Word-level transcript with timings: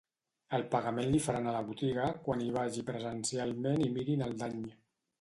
El 0.57 0.63
pagament 0.71 1.11
li 1.15 1.19
faran 1.25 1.51
a 1.51 1.53
la 1.57 1.61
botiga 1.69 2.09
quan 2.25 2.43
hi 2.47 2.51
vagi 2.57 2.87
presencialment 2.91 3.89
i 3.89 3.95
mirin 3.99 4.29
el 4.31 4.39
dany. 4.45 4.63